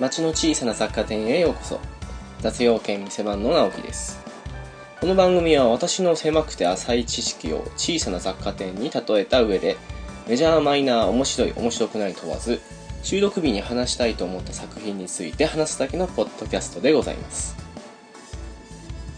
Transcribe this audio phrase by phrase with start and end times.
[0.00, 1.78] 町の小さな雑貨店へようこそ。
[2.40, 4.18] 雑用券店番の直樹です。
[5.00, 9.76] この番組は私の狭くて浅い知識を小さな雑貨店に例えた上で
[10.26, 12.60] メジャーマイナー面白い面白くない問わず
[13.04, 17.54] 収録日に話したいと思った作品について話すだけのポッドキャストでございます。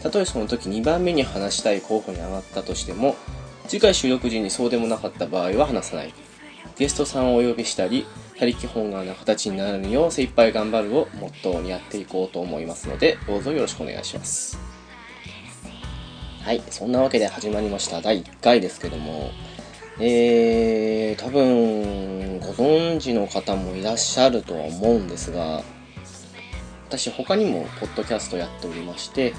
[0.02, 3.14] たとえその時2番目に話したい候補に上がったとしても
[3.68, 6.12] 次回収録時にそうでもなかった場合は話さない。
[6.76, 8.06] ゲストさんをお呼びしたり
[8.36, 14.58] 他力本願な形になるよう精一杯頑張るをモットーにやっていこうと思いますのでどうぞよろしくお願いします。
[16.42, 18.00] はいそんなわけで始まりました。
[18.00, 19.30] 第1回ですけども
[19.98, 25.62] えー、多分ご存知の方もいらっしゃるとは思うんですが
[26.88, 29.34] 私他にもポッドキャストやっておりまして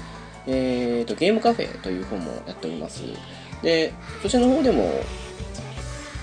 [0.46, 3.02] えーとゲームカフェという方もやっております。
[3.62, 3.92] で
[4.22, 4.88] そちらの方でも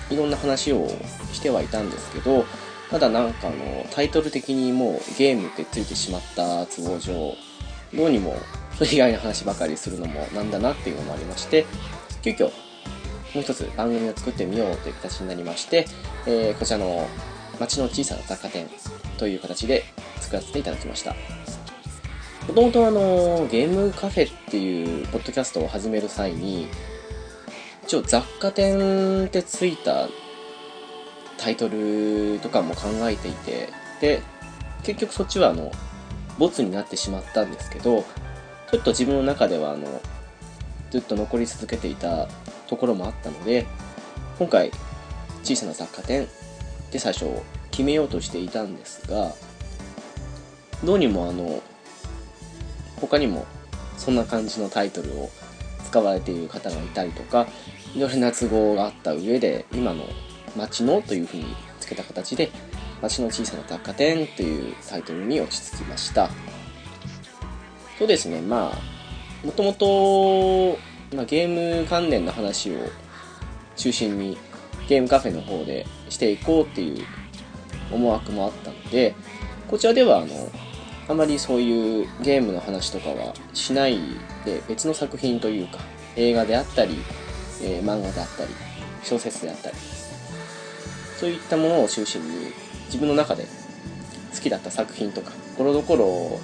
[0.10, 0.88] いろんな話を
[1.34, 2.46] してはいたんですけど
[2.90, 7.36] ただなんかあのタイトル的にもうゲームってついてしまった都合上
[7.94, 8.36] どうにも
[8.78, 11.66] それ以外の話ばかりするのもなんだなっていうのもありまして
[12.22, 12.52] 急遽
[13.36, 15.86] もう一つ番組を作ってみようという形になりまして、
[16.26, 17.08] えーこちらの
[17.60, 18.68] 町の小さな雑貨店
[19.18, 19.84] という形で
[20.20, 21.16] 作らせていただきました。
[22.48, 26.68] もともとあのゲームカフェっていうポッドキャストを始める際に
[27.84, 30.08] 一応雑貨店ってついた
[31.38, 34.22] タイトルとかも考えていてで
[34.84, 35.72] 結局そっちはあの
[36.38, 38.04] ボツになってしまったんですけど
[38.72, 40.02] ちょっと自分の中ではあの
[40.92, 42.28] ずっと残り続けていた
[42.68, 43.66] ところもあったので
[44.40, 44.72] 今回
[45.44, 46.28] 小さな雑貨店
[46.92, 47.28] で最初
[47.72, 49.34] 決めようとしていたんですが
[50.84, 51.62] どうにもあの
[53.00, 53.46] 他にも
[53.98, 55.30] そんな感じのタイトルを
[55.84, 57.48] 使われている方がいたりとか
[57.94, 60.04] いろいろな都合があった上で今の
[60.58, 61.46] 「町の」というふうに
[61.80, 62.52] つけた形で
[63.02, 66.30] 「町の小さな雑貨店」というタイトルに落ち着きました。
[67.98, 70.78] そうですねまあもともと
[71.14, 72.78] まあゲーム関連の話を
[73.76, 74.38] 中心に
[74.88, 77.06] ゲームカフェの方でしていこうっていう
[77.92, 79.16] 思惑もあったので
[79.68, 80.50] こちらではあの
[81.08, 84.00] あまりそういうゲームの話とかはしない
[84.44, 85.80] で別の作品というか
[86.16, 86.98] 映画であったり、
[87.62, 88.50] えー漫画であったり
[89.04, 89.76] 小説であったり
[91.18, 92.52] そういったものを中心に
[92.86, 93.46] 自分の中で
[94.34, 96.40] 好きだった作品とかところどころ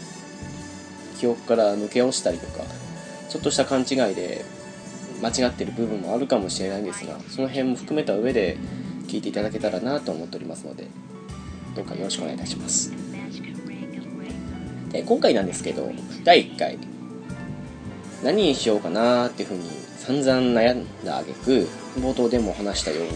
[1.19, 2.63] 記憶から抜け落ちたりとか
[3.31, 4.43] ちょっとした勘違いで
[5.23, 8.57] 間違ってる部分もあるかもしれないんですがその辺も含めた上で
[9.07, 10.87] 聞いていただけたらなと思っておりますので
[11.73, 12.91] どうかよろしくお願いいたします。
[14.89, 15.89] で今回なんですけど
[16.25, 16.77] 第1回
[18.21, 19.63] 何にしようかなっていうふうに
[19.97, 21.69] 散々悩んだ挙句
[22.01, 23.11] 冒頭でも話したように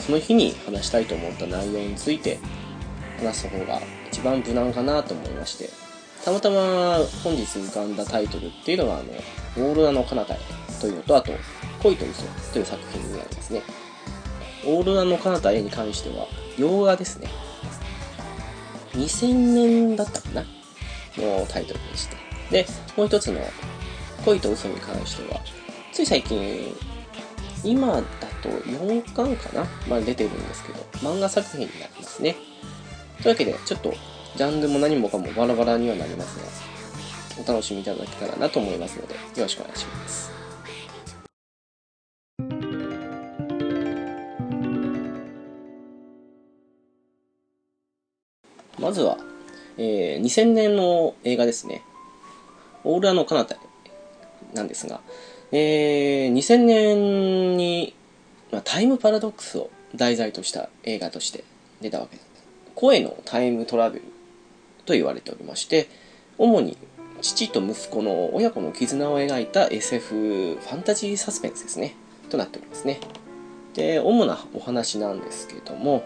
[0.00, 2.40] その日に話したいと思った内容について
[3.20, 3.80] 話す方が
[4.10, 5.70] 一番無難かなと思いまして
[6.26, 9.04] たまたま本日浮かんだタイトルっていうのがあの
[9.64, 10.38] 「オーロラの彼方へ」
[10.80, 11.30] というのとあと
[11.80, 12.22] 「恋と嘘」
[12.52, 13.62] という作品になりますね。
[14.64, 16.26] オーロラの彼方へに関しては
[16.58, 17.28] 洋画ですね。
[18.94, 20.44] 2000年だったかな。
[21.16, 22.16] のタイトルでした
[22.50, 22.66] で
[22.96, 23.40] もう一つの
[24.26, 25.40] 「恋と嘘」に関しては
[25.92, 26.74] つい最近
[27.62, 28.00] 今だ
[28.42, 29.64] と4巻かな。
[29.88, 32.34] まあ出てるんですけど漫画作品になりますね。
[33.22, 33.94] というわけでちょっと
[34.36, 36.38] ジャンルも何もかもバラバラにはなります
[37.38, 40.30] がお楽しみいただけたらなと思いますのでよろしくお願いします。
[48.78, 49.16] まずは、
[49.78, 51.82] えー2000年の映画ですね
[52.84, 53.56] 「オーラの彼方」
[54.52, 55.00] なんですが、
[55.50, 57.94] えー2000年に、
[58.52, 61.42] まあ、タイムパラドックスを題材とした映画として
[61.80, 62.28] 出たわけです。
[62.74, 64.15] 声のタイムトラベル
[64.86, 65.88] と言われておりまして
[66.38, 66.78] 主に
[67.20, 70.14] 父と息子の親子の絆を描いた SF
[70.54, 71.94] ファンタジーサスペンスですね
[72.30, 73.00] となっておりますね。
[73.74, 76.02] で主なお話なんですけども、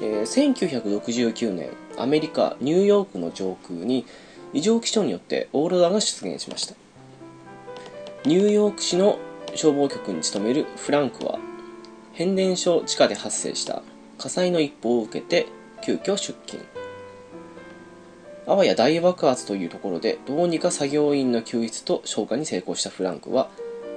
[0.00, 4.04] えー1969年アメリカニューヨークの上空に
[4.52, 6.74] 異常気象によってオーロラが出現しました。
[8.24, 9.18] ニューヨーク市の
[9.54, 11.38] 消防局に勤めるフランクは
[12.12, 13.82] 変電所地下で発生した
[14.18, 15.46] 火災の一報を受けて
[15.82, 16.62] 急遽出勤。
[18.46, 23.48] あわや大爆発というところでどうにか作業員の救出と消火に成功したフランクは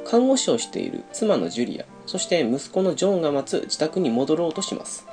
[0.05, 5.05] 看護師をしている妻のジュリアそして息子のジョンが待つ自宅に戻ろうとします。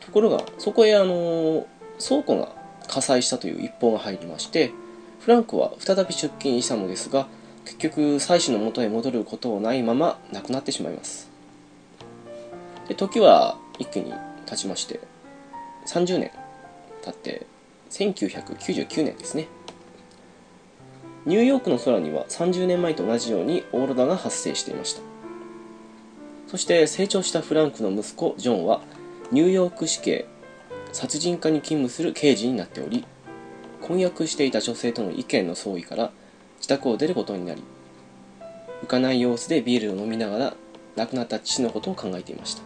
[0.00, 1.66] ところがそこへあの
[1.98, 2.52] 倉庫が
[2.86, 4.70] 火災したという一報が入りまして
[5.18, 7.26] フランクは再び出勤したのですが
[7.64, 11.28] 結局妻子の元へ戻ることをないまま亡くなってしまいます。
[12.86, 14.12] で時は一気に
[14.46, 15.00] 経ちまして
[15.86, 16.43] 30年。
[17.04, 17.46] 経って
[17.90, 19.48] 1999年ですね。
[21.26, 25.02] ニューヨークの空には30年前と同じようにオーロラが発生していました。
[26.48, 28.82] そして成長したフランクの息子ジョンは
[29.32, 30.26] ニューヨーク市警
[30.92, 33.04] 殺人課に勤務する刑事になっており
[33.80, 36.12] 婚約していた女性との意見の相違から
[36.56, 37.62] 自宅を出ることになり
[38.82, 40.54] 浮かない様子でビールを飲みながら
[40.96, 42.62] 亡くなった父のことを考えていました。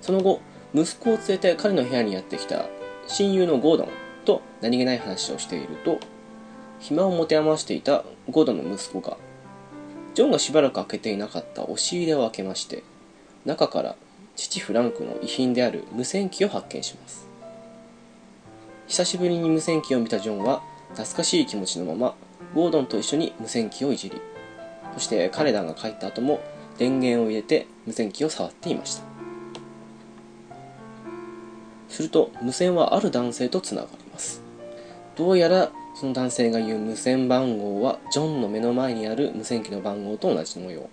[0.00, 0.40] その後
[0.74, 2.66] 息子を連れて彼の部屋にやってきた
[3.06, 3.88] 親友のゴードン
[4.24, 5.98] と何気ない話をしていると
[6.80, 9.16] 暇を持て余していたゴードンの息子が
[10.14, 12.82] ジョンがしばらく開けていなかった押し入れを開けまして
[13.44, 13.96] 中から
[14.36, 17.34] 父フランクの遺品である無線機を発見します。
[18.86, 22.14] 久しぶりに無線機を見たジョンは懐かしい気持ちのまま
[22.54, 24.20] ゴードンと一緒に無線機をいじり
[24.94, 26.40] そして彼らが帰った後も
[26.78, 29.13] 電源を入れて無線機を触っていました。
[31.88, 34.42] すると無線はある男性とつながります。
[35.16, 40.90] どうやらその男性が言う無線番号はジョンの目の前にある無線機の番号と同じ模様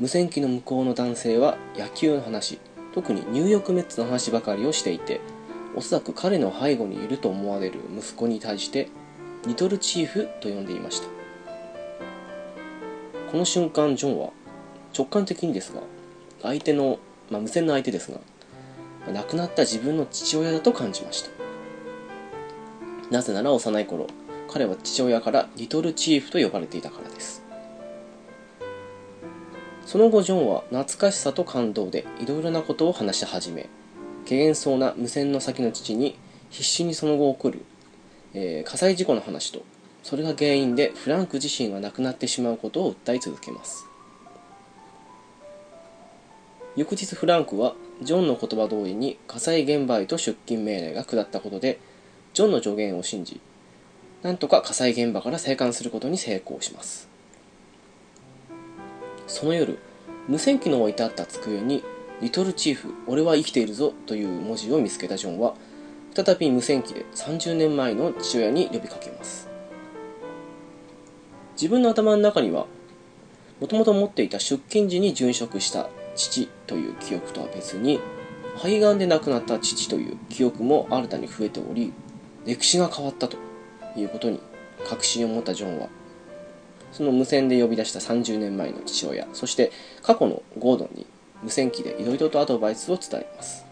[0.00, 2.58] 無線機の向こうの男性は野球の話
[2.94, 5.20] 特にニューヨークメッツの話ばかりをしていて
[5.76, 8.88] おそらく彼の背後にいると思われる息子に対して
[9.46, 11.08] リトルチーフと呼んでいました。
[13.30, 14.30] この瞬間ジョンは
[14.96, 15.80] 直感的にですが
[16.40, 16.98] 相手の、
[17.30, 18.18] まあ、無線の相手ですが
[19.12, 21.30] 亡くなった自分の父親だと感じました。
[23.10, 24.06] なぜなら幼い頃
[24.48, 27.42] 彼は父親からリトルチーフと呼ばれていたからです。
[29.86, 33.68] その後ジョンは懐かしさと感動でいろいろなことを話し始め
[34.28, 36.16] 怪げそうな無線の先の父に
[36.50, 37.64] 必死にその後起こる、
[38.32, 39.62] えー、火災事故の話と
[40.02, 43.86] それが原因でフランク自身が亡くなってしまうことを訴え続けます。
[46.76, 47.74] 翌日フランクは
[48.04, 51.80] ジョンの言葉通りに火災現場へと出勤命令が下ったことで
[52.34, 53.40] ジョンの助言を信じ
[54.22, 57.08] なんとか火災現場から生還することに成功します。
[59.26, 59.78] その夜
[60.28, 61.82] 無線機の置いてあった机に
[62.22, 65.54] 「リトルチーフ俺は生きているぞ」という文字を見つけたジョンは
[66.14, 69.48] 再び無線機で30年前の父親に呼びかけます。
[71.56, 72.66] 自分の頭の中には
[73.60, 78.00] もともと持っていた出勤時に殉職した父という記憶とは別に
[78.56, 81.92] 肺がんで亡くなった父という記憶も新たに増えており
[82.44, 83.36] 歴史が変わったと
[83.96, 84.40] いうことに
[84.88, 85.88] 確信を持ったジョンは
[86.92, 89.72] その無線で呼び出した30年前の父親そして
[90.02, 91.06] 過去のゴードンに
[91.42, 93.66] 無線機でいろいろとアドバイスを伝えます。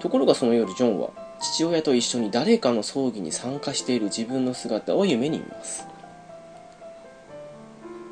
[0.00, 1.10] ところがその夜ジョンは
[1.40, 5.86] 父親と一緒に誰かの葬儀に参加している自分の姿を夢に見ます。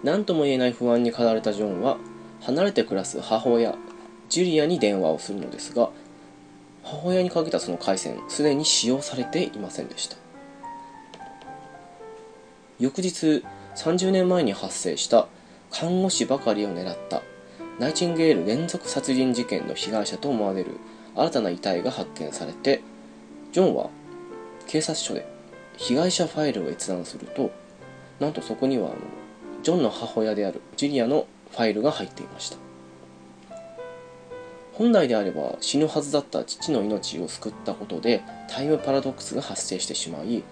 [0.02, 1.98] 何とも言えない不安に駆られたジョンは
[2.40, 3.76] 離れて暮らす母親
[4.28, 5.90] ジュリアに電話をするのですが
[6.82, 10.16] 母親にかけたその回線すでに使用されていませんでした。
[12.80, 13.44] 翌日
[13.76, 15.28] 30年前に発生した
[15.70, 17.22] 看護師ばかりを狙った
[17.78, 20.78] ナイチンゲール連続殺人事件の被害者と思われる
[21.14, 22.80] 新たな遺体が発見されて
[23.52, 23.90] ジョンは
[24.66, 25.28] 警察署で
[25.76, 27.50] 被害者ファイルを閲覧すると
[28.18, 28.96] なんとそこにはあの
[29.62, 32.56] ジョンの母親であるジュリアのファイルが入っていました。
[34.72, 40.42] 本来であれば死ぬはずだった父の命を救ったことでタイムパラドックスが発生してしまい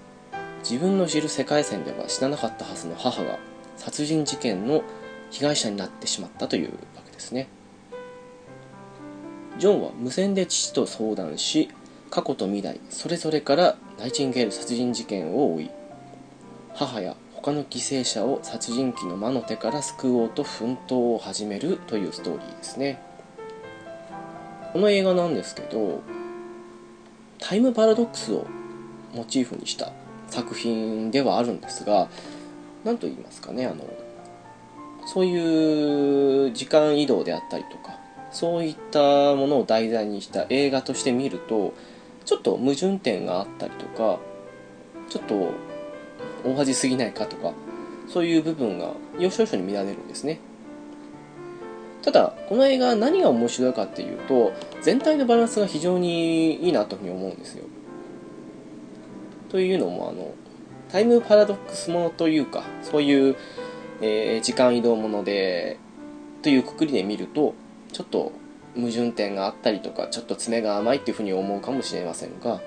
[0.59, 3.39] 自分の知る世界線では死ななかったはずの母が
[3.77, 4.83] 殺人事件の
[5.31, 7.49] 被害者になってしまったというわけですね。
[9.59, 11.71] ジョンは無線で父と相談し
[12.11, 15.71] 過去と未来それぞれからナイチンゲール殺人事件を追い
[16.75, 23.01] 母や他の犠牲者を殺人鬼の魔の手から救おうと奮闘を始めるというストーリーですね。
[24.73, 26.03] この映画なんですけど
[27.39, 28.47] タイムパラドックスを
[29.15, 29.93] モチーフにした
[30.29, 32.09] 作品ではあるんですが
[32.85, 33.85] 何と言いますかねあの
[35.07, 37.99] そういう時間移動であったりとか
[38.31, 41.73] そういったものを題材にした映画として見ると
[42.27, 44.19] ちょっと矛盾点があったりとか
[45.09, 45.68] ちょっと
[46.45, 47.53] 大恥すぎないかとか
[48.09, 50.41] そういう部分が要所要所に見られるんですね。
[52.03, 57.65] ただこの映画何が面白いかっていうと全体のバランスが非常にいいなというふうに思うんですよ。
[59.51, 60.33] というのもあの
[60.91, 63.37] タイムパラドックスものというかそういう、
[64.01, 65.79] えー、時間移動もので
[66.43, 67.55] というくくりで見ると
[67.93, 68.33] ちょっと
[68.75, 72.61] 矛盾点があったりとかちょっと爪が甘いっていうふうに思うかもしれませんが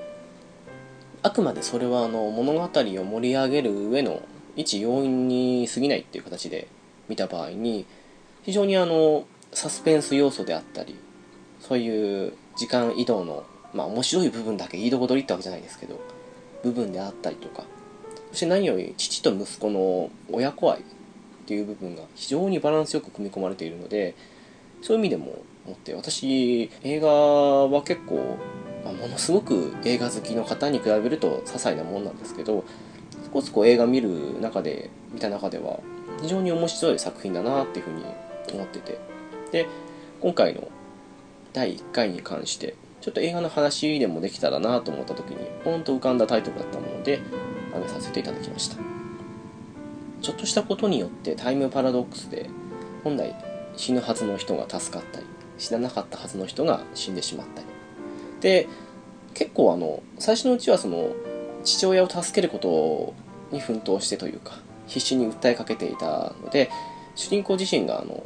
[1.24, 4.22] あくまでそれはあの物語を盛り上げる上の
[4.56, 6.68] 一要因に過ぎないっていう形で
[7.08, 7.86] 見た場合に
[8.44, 10.96] 非常にあのサスペンス要素であったり
[11.60, 16.00] そういう時間移動のまあ面白い部分だけいいとこ取りってわけじゃないですけど
[16.64, 17.64] 部分であったりとか
[18.32, 20.82] そして何より父と息子の親子愛っ
[21.46, 24.16] ていう部分が非常にバランスよく組み込まれているので
[24.82, 28.38] そういう意味でも思って私映画は結構、
[28.84, 32.64] まあ、ものすごく映画好きの方に比べると些細なもんなんですけど
[33.24, 35.80] そこそこ映画見る中で見た中では
[36.22, 38.04] 非常に面白い作品だなっていうふうに
[38.54, 39.00] 思ってて。
[39.52, 39.68] で
[40.22, 40.68] 今回の
[41.52, 47.20] 第1回に関してちょっと映画の話でもできたらなと思った時にポンと浮かんだタイトルだったもので
[47.72, 48.78] 挙げさせていただきました。
[50.22, 52.50] ちょっとしたことによってタイムパラドックスで
[53.04, 53.36] 本来
[53.76, 55.26] 死ぬはずの人が助かったり
[55.58, 57.68] 死ななかったはずの人が死んでしまったり
[58.42, 58.68] で
[59.34, 61.14] 結構あの最初のうちはその
[61.64, 63.14] 父親を助けること
[63.56, 66.70] に奮闘してというか必死に訴えかけていたので
[67.16, 68.26] 主人公自身があの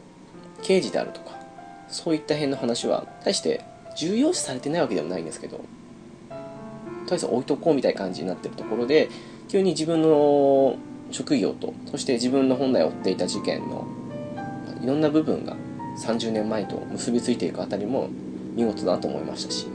[0.64, 1.36] 刑事であるとか
[1.88, 3.64] そういった辺の話は大して
[3.96, 9.10] 重要視されてないわけではないんですけどとりあえず置いとこうみたいな感じになってるところで
[9.48, 10.76] 急に自分の
[11.12, 13.88] 職業とそして自分の本来追っていた事件の
[14.82, 15.56] いろんな部分が
[16.02, 18.10] 30年前と結びついていくあたりも
[18.56, 19.68] 見事だと思いましたし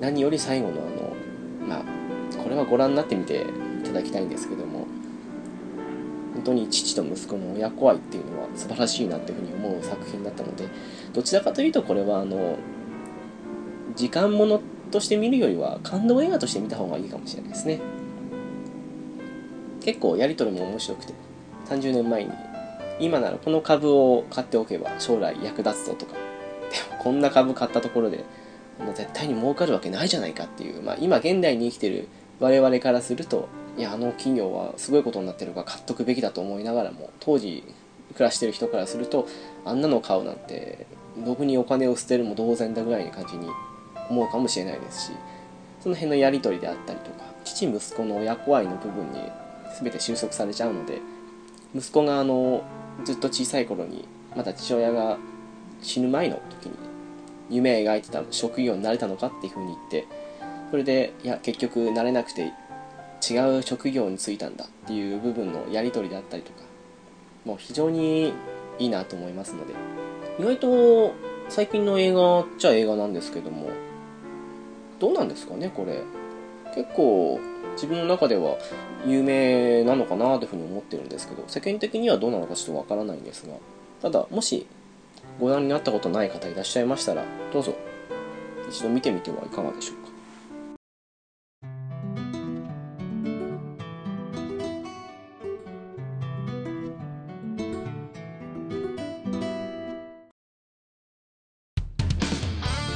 [0.00, 1.16] 何より最後のあの
[1.66, 3.46] まあこれはご覧になってみて
[3.80, 4.86] いただきたいんですけども
[6.34, 10.68] 本当に父と息子の親子愛っていうのは素晴らしいなっていうふうに思う作品だったので
[11.12, 12.56] どちらかというとこれはあの
[13.94, 17.80] 時間ものとして見るよりは感動映画として見た方がいいかもしれないですね。
[19.80, 21.14] 結構やり取りも面白くて
[21.68, 22.30] 30年前に
[23.00, 26.18] 今ならこの株を買っておけば将来役立つぞとかで
[26.96, 28.24] も こんな株買ったところで
[28.80, 32.08] もう絶対に儲かるわけないじゃないかっていう、まあ、今現代に生きてる
[32.38, 37.64] 我々からするといやあの企業はすごいことになってるから買っとくべきだと思いながらも当時
[38.14, 39.28] 暮らしてる人からすると
[39.64, 40.86] あんなの買うなんて
[41.24, 43.48] 僕にお金を捨てるも同然だぐらいな感じに
[44.08, 45.12] 思うかもしれないですし
[45.80, 49.20] その辺のやり取りであったりとか父息子の親子愛の部分に
[49.80, 51.00] 全て収束されちゃうので
[51.74, 52.64] 息子があの
[53.04, 54.06] ずっと小さい頃に
[54.36, 55.18] まだ父親が
[55.80, 56.89] 死ぬ前の時に
[57.50, 60.06] 夢描いてた職業になれたのかっていうふうに言って
[60.70, 62.52] それでいや結局なれなくて
[63.28, 66.60] 違う職業に就いたんだっていう部分のやり取りであったりとか
[67.44, 68.32] もう非常に
[68.78, 69.74] いいなと思いますので
[70.38, 71.12] 意外と
[71.48, 73.70] 最近の映画っちゃ映画なんですけども
[74.98, 76.02] どうなんですかねこれ。
[76.74, 77.40] 結構
[77.74, 78.56] 自分の中では
[79.06, 83.54] 有名なのかなというふうに思ってるんですけど世間的にはどうなのかちょっとわからないんですが
[84.02, 84.66] ただもし
[85.40, 87.74] ご覧になったことない方いらっしゃいましたらどうぞ
[88.68, 90.10] 一度見てみてはいかがでしょうか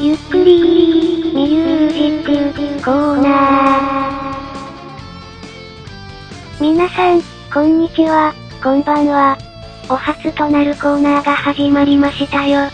[0.01, 6.61] ゆっくりミュージックコーナー。
[6.61, 7.23] 皆さん、
[7.53, 9.54] こんにちは、こんばんは。
[9.89, 12.71] お初となるコーナーが始まりましたよ。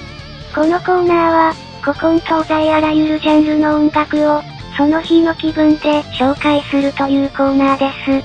[0.55, 4.43] このコーナーは、古今東西あらゆるジャンルの音楽を、
[4.77, 8.25] その日の気分で紹介するというコーナーです。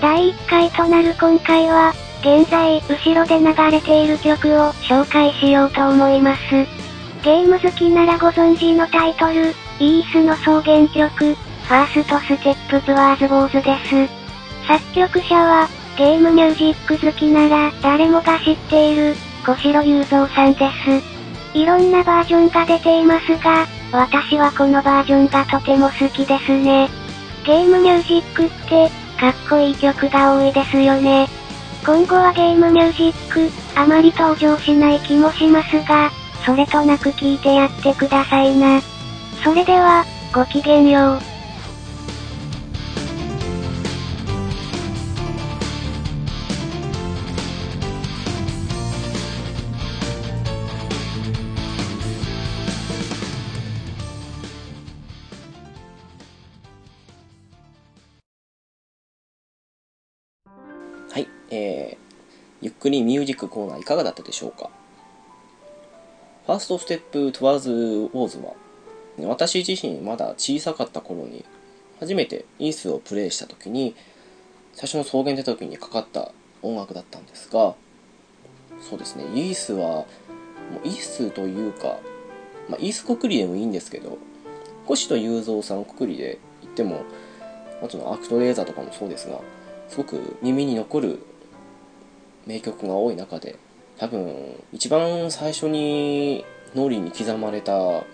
[0.00, 6.40] 第1回となる今回は、現在後ろで流れている曲を紹介しようと思います。
[7.22, 14.26] ゲーム好きならご存知のタイトル、イースの草原曲、ファーストステップズワーズボーズです。
[14.66, 19.14] 作曲者は、ゲームミュージック好きなら誰もが知っている、
[19.46, 21.58] 小城雄三さんです。
[21.58, 26.90] いろんなバージョンが出ていますが、私はこのバージョンがとても好きですね。
[27.46, 31.28] ゲームミュージックって、かっこいい曲が多いですよね。
[31.82, 36.10] 今後はゲームミュージック、あまり登場しない気もしますが、
[36.44, 38.82] それとなく聞いてやってくださいな。
[39.42, 41.35] それでは、ごきげんよう。
[62.86, 64.70] ゆっくりミュージックコーナーいかがだったでしょうか？
[66.46, 68.52] First Step Towards Wars は
[69.26, 71.44] 私自身まだ小さかった頃に
[71.98, 73.96] 初めてイースをプレイした時に
[74.72, 76.30] 最初の草原出た時にかかった
[76.62, 77.74] 音楽だったんですが
[78.88, 80.06] そうですねイースはも
[80.84, 81.98] うイースというか、
[82.68, 84.16] まあ、イースくくりでもいいんですけど
[84.84, 87.02] 星野雄三さんくくりで言っても
[87.82, 89.40] あとのアクトレイザーとかもそうですが
[89.88, 91.18] すごく耳に残る
[92.46, 93.58] 名曲が多い中で
[93.98, 98.04] 多分一番最初に脳裏に刻まれた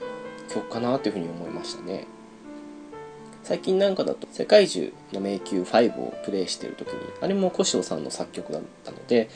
[0.49, 2.07] 曲かなというふうに思いましたね。
[3.43, 9.29] 最近なんかだと「世界中の迷宮5」をプレイしてる時にあれも小塩さんの作曲だったので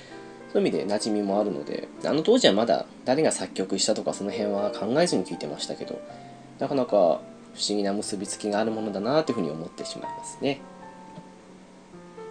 [0.53, 5.99] そういう意味で馴染みもあるのであの当時はまだ誰が作曲したとかその辺は考えずに聴いてましたけど
[6.61, 7.21] なかなか不思
[7.77, 10.61] 議な結びつきがあるものだなというふうに思ってしまいますね。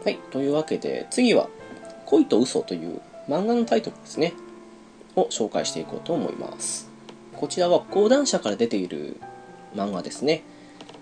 [0.05, 1.49] はいというわけで次は
[2.05, 4.33] 「恋と嘘という漫画のタイトルですね。
[5.15, 6.89] を紹介していこうと思います。
[7.33, 9.17] こちらは講談社から出ている
[9.75, 10.43] 漫画ですね。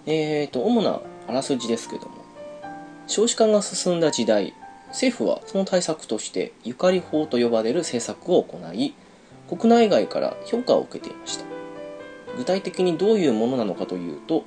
[0.05, 2.23] えーと主なあらすじですけども。
[3.07, 4.53] 少子化が進んだ時代
[4.87, 8.93] 政府はその対策としてゆかり法と呼ばれる政策を行い
[9.49, 11.45] 国内外から評価を受けていました。
[12.37, 14.43] 具体的にどういうものなのかというと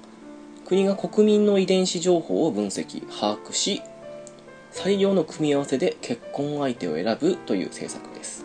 [0.66, 3.82] 国が国民の遺伝子情報を分析把握し
[4.78, 8.44] 最良の組み合わせで結婚相手を選ぶという政策です。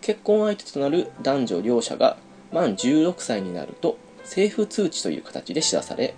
[0.00, 2.16] 結婚相手となる男女両者が
[2.52, 6.14] 満16歳になると政府通知という形で知らされ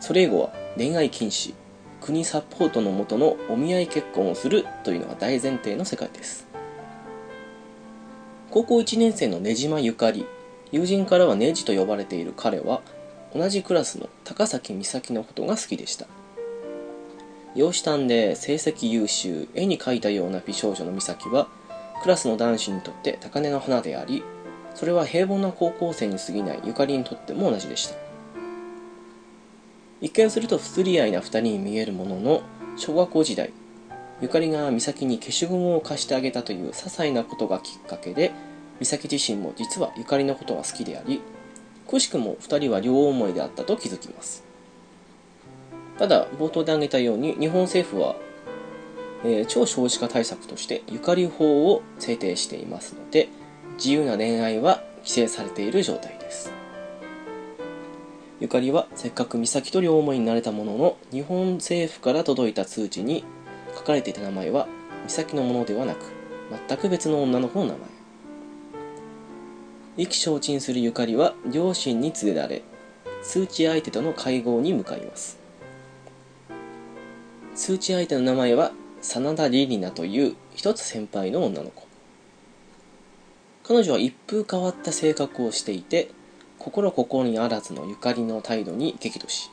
[0.00, 1.54] それ以後は恋愛禁止
[2.02, 6.46] 国サポートのもとのお見合い結婚をするというのが大前提の世界です。
[8.50, 10.26] 高校1年生の根島ゆかり
[10.72, 12.82] 友人からはネジと呼ばれている彼は
[13.34, 16.06] 同じクラスの高崎美咲のことが好きでした。
[17.56, 21.48] 養子端で成績優秀絵に描いたような美少女の美咲は
[22.02, 24.22] クラスの男子にとって高嶺の花であり
[24.74, 27.96] それは平凡な高校生に過ぎないゆかりにとっても同じでした。
[30.02, 32.42] 一見すると不釣り合いな二人に見えるものの
[32.76, 33.52] 小学校時代
[34.20, 38.32] ゆかりが美咲に消しゴムを貸してあげたという些細なことがきっかけで
[38.78, 41.22] 美咲自身も実はゆかりのことが好きであり
[41.88, 44.45] くしくも二人は両思いであったと気づきます。
[45.98, 48.16] ただ冒頭で挙げたように日本政府は、
[49.24, 53.28] えー、超少子化対策としてゆかり法を制定していますので
[53.76, 56.52] 自由な恋愛は規制されている状態です。
[58.38, 63.24] ゆかりはせっかく美咲と両思いになれたものの日本政府から届いた通知に
[63.74, 64.68] 書かれていた名前は
[65.06, 66.12] 美咲のものではなく
[66.68, 67.80] 全く別の女の子の名前。
[69.96, 72.62] 意気消沈するゆかりは両親に連れられ
[73.22, 75.45] 通知相手との会合に向かいます。
[77.56, 81.86] 通知相手の名前は真田リリナという一つ先輩の女の子。
[83.64, 86.10] 彼女は一風変わった性格をしていて
[86.58, 89.50] 心ここにあらずのゆかりの態度に激怒し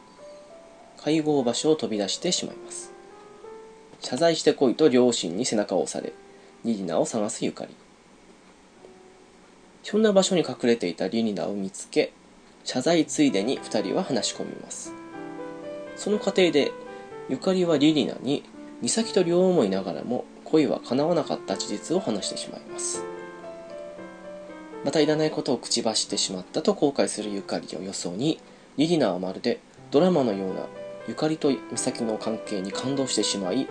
[1.01, 2.91] 会合場所を飛び出してしまいます。
[4.01, 6.11] 謝罪してこいと両親に背中を押され
[6.65, 7.73] リリナを探すゆかり。
[9.81, 12.11] ひょんな場所に隠れていたリリナを見つけ
[12.65, 14.93] 謝罪ついでに2人は話し込みます。
[15.95, 16.73] その過程で
[17.29, 18.43] ゆかりはリリナに
[18.81, 23.03] 美咲と両思いながらも恋は叶わなかった事実を話してしまいます。
[24.83, 28.39] またいらないことを口走ってしまったと後悔するゆかりを予想に
[28.75, 30.65] リリナはまるでドラマのような
[31.07, 33.67] ゆかりと美咲の関係に感動してしまい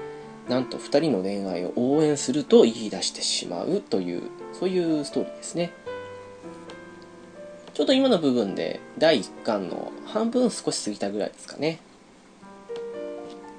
[0.49, 5.73] なんと2人の恋愛を応援すると言い出してしまうというそういうストーリーですね。
[7.75, 11.79] ちょうど今の部分で第1巻の半分少し過ぎたぐらいですかね。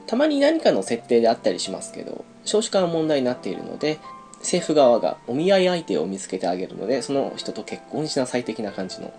[0.08, 4.00] たまに何かの設定であったりしますけど少子化が問題になっているので
[4.39, 9.13] 政府側がお見合い相手を見つけてあげるのでその人と結婚しなさい的な感じの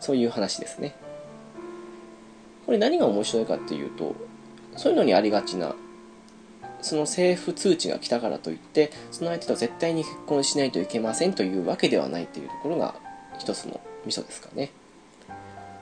[0.00, 0.94] そういう話ですね。
[2.66, 4.14] これ何が面白いかっていうと
[4.76, 5.74] そういうのにありがちな
[6.82, 12.94] その政府通知が来たからといってその相手と絶対に結婚しないといけませんというわけではないというところが
[13.38, 14.70] 一つのミソですかね。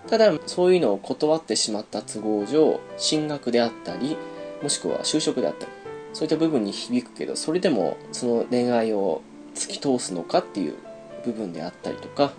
[0.08, 4.16] ただそういうのを断ってしまった都合上進学であったり
[4.64, 5.72] もしくは就職であったり
[6.14, 9.20] そういった部分に響くけどそれでもその恋愛を
[9.54, 10.76] 突き通すのかっていう
[11.22, 12.32] 部分であったりとか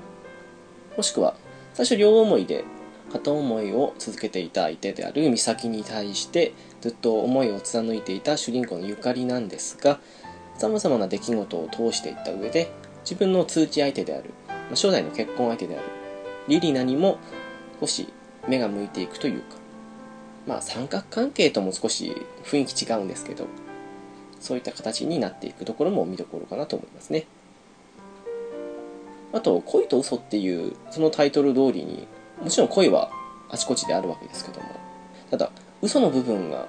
[0.98, 1.36] もしくは
[1.76, 2.64] 最初両思いで
[3.12, 10.00] 片思いを続けていた相手である美咲に対してずっと思いを貫いていた主人公のゆかりなんですが
[10.58, 14.32] さまざまな出来事を通していった上で自分の通知相手である
[14.72, 15.86] 初代の結婚相手である
[16.48, 17.20] リリナにも
[17.80, 18.12] 少し
[18.48, 19.58] 目が向いていくというか
[20.48, 23.48] まあ三角関係とも少し雰囲気違うんですけど
[24.40, 27.26] そういった形になっていくところも見どころかなと思いますね。
[29.34, 32.08] あと、恋と嘘っていう、そのタイトル通りに、
[32.42, 33.10] もちろん恋は
[33.50, 34.68] あちこちであるわけですけども、
[35.30, 36.68] ただ、嘘の部分が、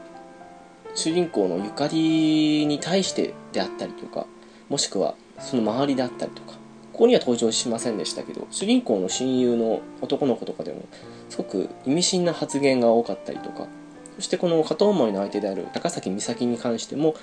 [0.95, 4.27] 主人公のゆかりに対してであったりとか、
[4.69, 6.55] もしくはその周りであったりとか、
[6.97, 10.81] ここには登場しませんでしたけど主人公の親友の男の子とかでも
[11.29, 13.67] すごく意味深な発言が多かったりとか
[14.15, 17.15] そしてこの片思いの相手である高崎美咲に関しても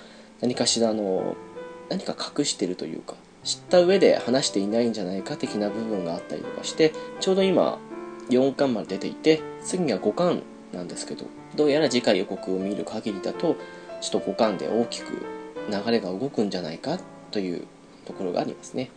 [0.42, 1.36] 何かしらの
[1.90, 7.80] 何か隠してるというか知った上で話していないんじゃないか的な部分があったりとかしてちょうど今
[8.30, 13.56] 4巻まで出ていて次が5巻なんですけどどうやら次回予告を見る限りだと
[14.02, 15.26] ちょっと5巻で大きく
[15.68, 17.00] 流れが動くんじゃないか
[17.32, 17.66] という
[18.06, 18.92] ところがありますね。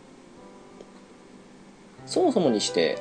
[2.07, 2.97] そもそもにして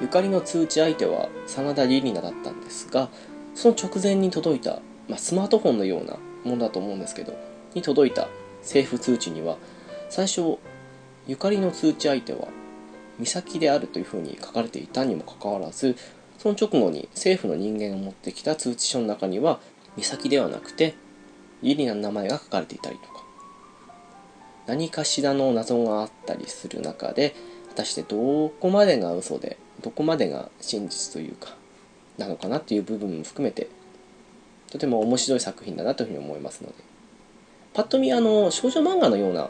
[0.00, 3.08] ゆかりの通知相手は真田リリナだったんですが
[3.54, 7.34] その直前に届いた、まあ、スマートフォンのようなものだと思うんですけど
[7.74, 8.28] に届いた
[8.60, 9.56] 政府通知には
[10.08, 10.58] 最初
[11.26, 12.48] ゆかりの通知相手は
[13.18, 15.96] 美咲であるというふうに書かれていたにもかかわらず
[16.38, 19.60] その直後に政府の人間が持ってきた通知書の中には
[19.96, 20.94] 美咲ではなくて
[21.62, 23.24] リリナの名前が書かれていたりとか
[24.66, 27.34] 何かしらの謎があったりする中で
[27.80, 31.54] たしてどこまでが嘘でどこまでが真実というか
[32.18, 33.68] なのかなっていう部分も含めて
[34.70, 36.90] とても面白い作品だなというふうに思いますので。
[37.72, 39.48] パッと見あの少女漫画のような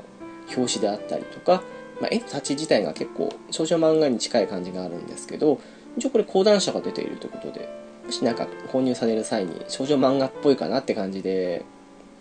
[0.54, 1.62] 表紙であったりとか、
[2.00, 5.60] まあ、絵の立ち自体が結構少女漫画に近い感じがあるんですけど
[5.96, 7.68] 一応これ講談社が出ているということで
[8.04, 11.64] もしなんか購入される際に少女漫画っぽいかなって感じで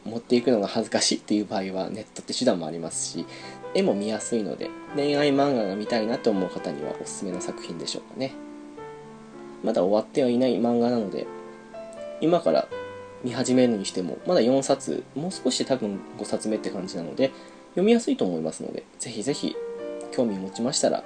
[0.05, 3.25] 持っていくのが恥ずかしいっていう場合はネットって手段もありますし
[3.73, 8.33] 絵も見やすいので恋愛漫画が見たいなと思う方にはおすすめの作品でしょうかね。
[9.63, 11.27] まだ終わってはいない漫画なので
[12.21, 12.67] 今から
[13.23, 17.31] 見始めるにしてもまだ4冊もう少しで多分5冊目って感じなので
[17.71, 19.55] 読みやすいと思いますのでぜひぜひ
[20.11, 21.03] 興味を持ちましたら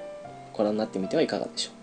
[0.54, 1.83] ご覧になってみてはいかがでしょう。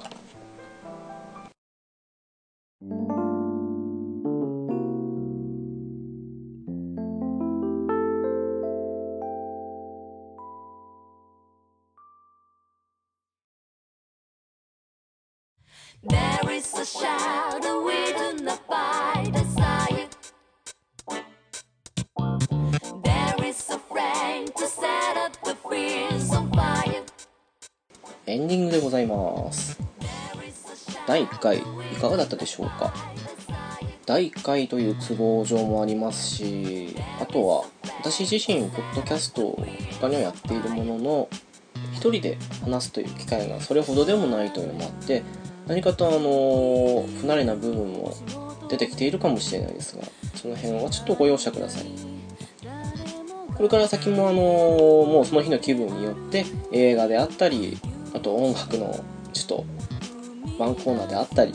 [28.27, 29.79] エンディングでございます。
[31.07, 31.63] 第1回い
[32.01, 32.95] かがだったでしょうか？
[34.07, 37.65] 第1回という都合上もありますしあとは
[37.99, 39.67] 私自身ポッドキャストを
[40.01, 41.29] 他にはやっているものの
[41.93, 45.23] 一人で話すという機会がそれほどでもないというのもあって
[45.71, 48.13] 何かとあの不慣れな部分も
[48.69, 50.03] 出てきているかもしれないですが
[50.35, 51.85] その辺はちょっとご容赦ください。
[53.57, 57.79] これから先もあのもうその日の気分によって映画であったり
[58.13, 58.99] あと音楽の
[59.33, 59.65] ちょっと
[60.59, 61.53] ワンコーナーであったり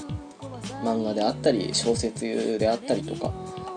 [0.81, 3.33] 漫画であったり小説であったりとか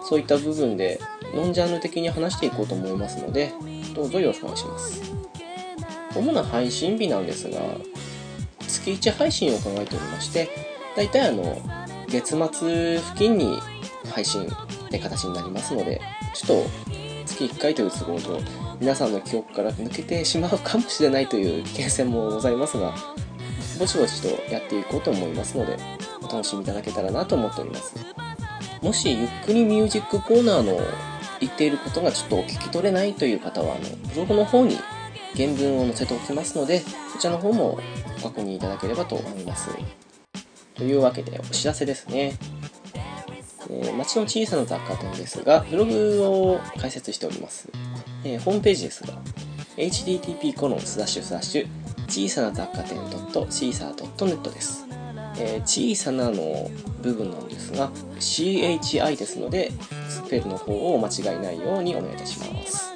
[0.08, 1.00] そういった部分で
[1.34, 3.52] ノンジャンル的に話していこうと思いますので
[3.92, 5.02] どうぞよろしくお願いします。
[6.14, 7.58] 主な配信日なんですが
[8.68, 10.48] 月1配信を考えておりまして
[10.96, 11.60] だいたいあの
[12.08, 13.58] 月末付近に
[14.12, 16.00] 配信って形になりますので
[16.34, 16.70] ちょっと
[17.26, 18.40] 月1回という都合上
[18.80, 22.94] 皆さんの記憶から抜けてしまうかもしれないという危険性もございますが
[23.78, 25.76] ぼちぼちとやっていこうと思いますので
[26.20, 27.94] お楽しみいただけたらなと思っております。
[28.82, 30.78] もしゆっくりミュージックコーナーの
[31.40, 34.76] 言っていることがちょっとお聞き取れないという方はあのブログの方に
[35.36, 37.78] 原文を載せておきますのでそちらの方も
[38.22, 39.70] ご確認いただければと思います。
[40.74, 42.38] というわけでお知らせですね。
[43.70, 47.68] えー街の小さな雑貨店ですがブログを開設しております、
[48.24, 49.14] えーホームページですが
[49.76, 51.68] http コロンスラッシュスラッシュ
[52.06, 54.86] 小さな雑貨店 .caesar.net です、
[55.38, 56.70] えー小さなの
[57.02, 59.72] 部分なんですが CHI ですので
[60.08, 62.87] スペルの方を間違いないようにお願いいたします。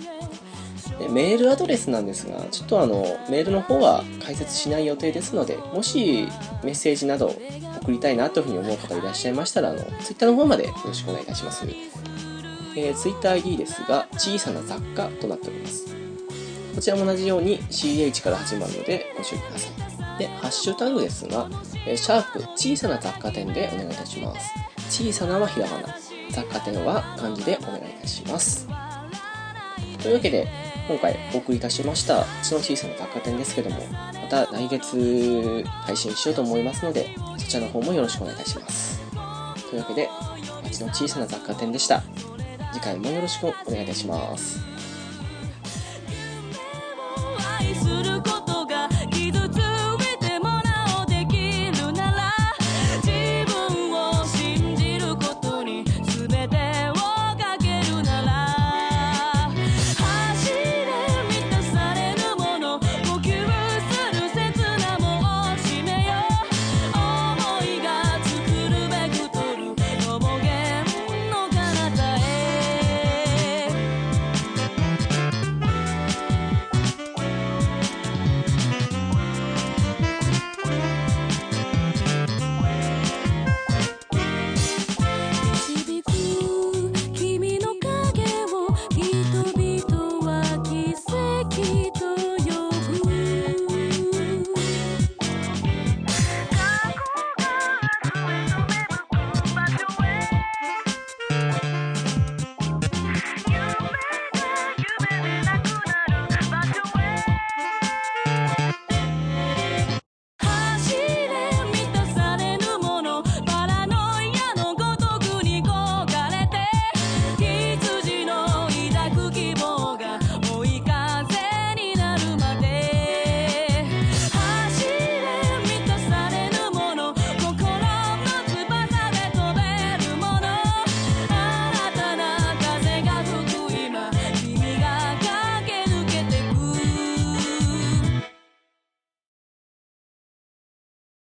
[1.03, 6.29] でメールアドレスなんですがちょっとあのメールの方は開設しない予定ですのでもし
[6.63, 7.35] メッセージなど
[7.83, 15.93] 送りたいなというふうに思う方いらっしゃいましたらあの Twitter の方までよろしくお願いいたします、えー、TwitterID ですが小さな雑貨となっております。
[16.75, 19.69] こちらも同じように CH から始まるのでご注意くださ
[20.17, 20.19] い。
[20.19, 21.49] でハッシュタグですが、
[21.87, 24.51] えーシャープ小さな雑貨店でお願いいたします。
[24.89, 25.97] 小さなはひらがな。
[26.31, 28.67] 雑貨店は漢字でお願いいたします。
[30.03, 30.49] というわけで
[30.89, 39.01] 今回お送りいたしました「その小さな雑貨店」ですけどもまた来月配信しようと思いますのでそちらの方もよろしくお願いいたします。
[39.71, 40.09] というわけで
[40.65, 42.03] 街の小さな雑貨店でした。
[42.73, 44.72] 次回もよろしくお願いいたします。